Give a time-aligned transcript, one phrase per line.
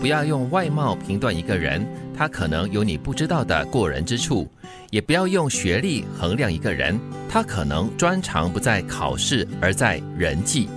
[0.00, 4.48] 不要用外貌评断一个人，他可能有你不知道的过人之处；
[4.90, 6.98] 也不要用学历衡量一个人，
[7.28, 10.70] 他可能专长不在考试，而在人际。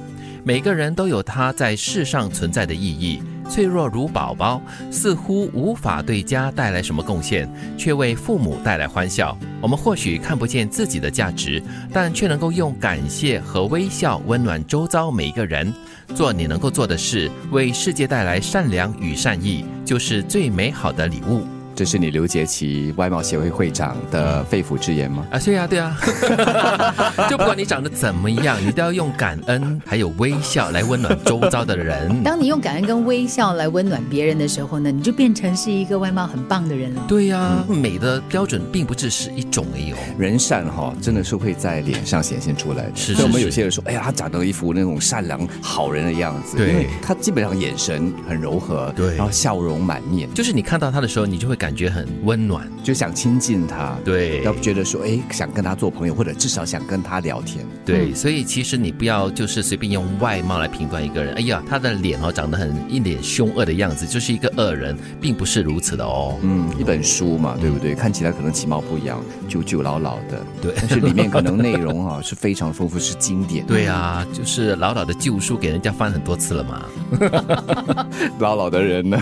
[0.45, 3.21] 每个人都有他在世上存在的意义。
[3.49, 9.37] 脆弱如宝宝，似乎无法对家带来什么贡献，却为父母带来欢笑。
[9.61, 11.61] 我们或许看不见自己的价值，
[11.93, 15.71] 但却能够用感谢和微笑温暖周遭每一个人。
[16.15, 21.45] 做你能够做的事，为世界带来善良与善意，就是最美好的礼物。
[21.75, 25.25] 这是你刘杰奇外貌协会会长的肺腑之言吗？
[25.31, 25.97] 啊，对啊，对啊，
[27.29, 32.11] 就不管你长得怎么样，你都要用感恩还有微笑来温暖周遭的人。
[32.23, 37.03] 当你用感恩跟微笑来温暖别人的时候呢，你就变成是一个外貌很棒的人了。
[37.07, 39.97] 对呀，美的标准并不只是一种而已哦。
[40.17, 42.91] 人善哈，真的是会在脸上显现出来的。
[42.95, 58.13] 是，所以我们有些人说，哎呀，他长得一副那种善良好人的样子，对，他基本上眼神很柔和，对，然后笑容满面，就是你看到他的时候，你就会感觉很温暖，就想亲近他，对，要觉得说，哎，想跟他做朋友，或者至少想跟他聊天，对。
[58.13, 61.33] 所以其实你不要就是随便用外貌来评断一个人。
[61.35, 66.37] 哎呀，他的脸哦长得很一脸凶恶的样子，就是一个恶人，并不是如此的哦。
[66.41, 67.95] 嗯，一本书嘛，对不对？
[67.95, 73.65] 看起来可能其貌不扬，旧旧老老的，对，但是里面可能内容啊是非常丰富，是经典。
[73.71, 76.85] 对啊，就是老老的旧书，给人家翻很多次了嘛。
[78.39, 79.17] 老老的人呢，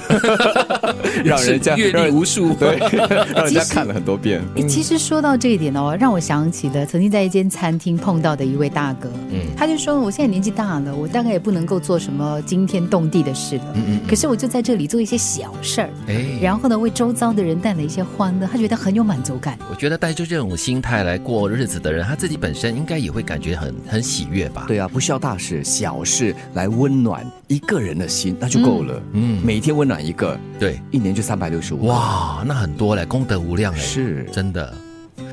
[1.24, 2.54] 让人家阅历无数。
[2.54, 2.78] 对。
[3.36, 4.42] 让人家看了很多遍。
[4.68, 9.10] 其实说到这一点哦，让我想起了曾经在一间餐厅碰到的一位大哥。
[9.32, 13.66] 嗯，他就说：“我现在年纪大了，我大概也不能够做什么惊天动地的事了。
[13.76, 14.00] 嗯嗯。
[14.08, 19.58] 可是我就在这里做一些小事儿，哎，然后呢，为周遭的人带来一些欢乐，他觉得很有满足感。
[19.70, 24.66] 我觉得带着这种心态来过日子的人，他自己本身应该也会感觉很很喜悦吧？
[24.68, 29.02] 对啊，不需要大事，小事来温暖一个人的心，那就够了。
[29.14, 31.86] 嗯，每天温暖一个，对，一年就三百六十五。
[31.88, 33.06] 哇，那很多嘞。
[33.06, 34.74] 功德无量哎，是真的。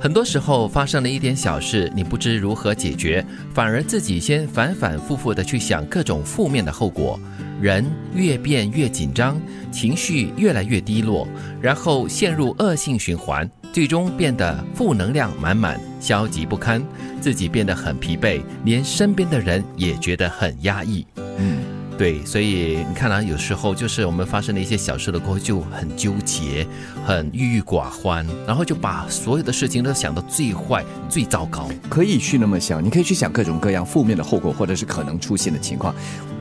[0.01, 7.19] 很多时候发生了一点小事，你不知如何解决，反而自己先反反复复的去想各种负面的后果，
[7.61, 9.41] 人越变越紧张，
[9.73, 11.27] 情绪越来越低落，
[11.61, 16.81] 然后陷入恶性循环，最终变得负能量满满，消极不堪，
[17.21, 21.05] 自己变得很疲惫，连身边的人也觉得很压抑。
[21.39, 21.59] 嗯。
[21.99, 26.65] 对，所以你看啊，有时候就是我们发生了一些小事的过后，就很纠结，
[27.05, 31.69] 很郁郁寡欢，然后就把所有的事情都想到最坏、最糟糕。
[31.91, 35.93] 可以去那么想，你可以去想各种各样负面的后果，或者是可能出现的情况。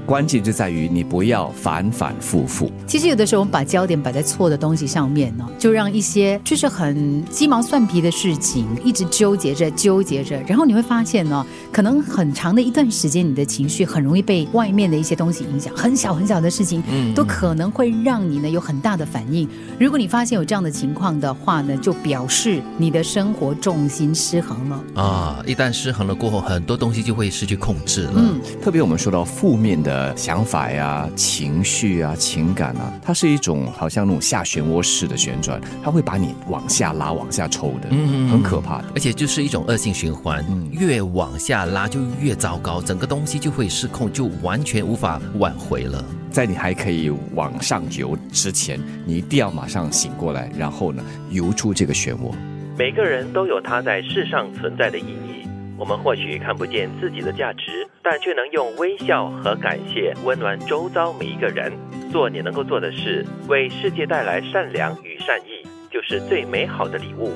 [0.07, 2.71] 关键就在于你不要反反复复。
[2.87, 19.45] 其实有的时候我们把焦点摆在错的东西上面呢，就让一些就是很鸡毛蒜皮的事情一直纠结着、纠结着，然后你会发现呢，可能很长的一段时间，你的情绪很容易被外面的一些东西影响，很小很小的事情，嗯，都可能会让你呢有很大的反应。
[19.77, 25.43] 如果你发现有这样的情况的话呢，就表示你的生活重心失衡了啊！
[25.45, 28.13] 一旦失衡了过后，很多东西就会失去控制了。
[28.15, 29.96] 嗯，特别我们说到负面的。
[29.97, 38.85] 呃，想法呀、情绪啊、情感啊，它是一种好像那种下漩涡式的旋转，它会把你往下拉、往下抽的，嗯，很可怕的。
[38.93, 46.05] 而且就是一种恶性循环，越往下拉就越糟糕，整个东西就会失控，就完全无法挽回了。
[46.29, 52.31] 在你还可以往上游之前，你一定要马上醒过来，然后呢，游出这个漩涡。
[52.77, 57.89] 每个人都有他在世上存在的意义，我们或许看不见自己的价值。
[58.09, 61.73] 但却能用微笑和感谢温暖周遭每一个人，
[62.09, 67.33] 做你能够做的事，为世界带来善良与善意，就是最美好的礼物。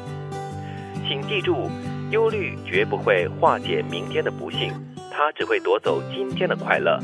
[1.06, 1.70] 请记住，
[2.12, 4.72] 忧虑绝不会化解明天的不幸，
[5.12, 6.98] 它只会夺走今天的快乐。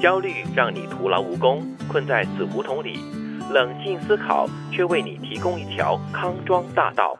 [0.00, 2.94] 焦虑让你徒劳无功，困在死胡同里；
[3.52, 7.18] 冷静思考却为你提供一条康庄大道。